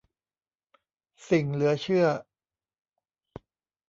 [1.29, 2.05] สิ่งเหลือเชื่อ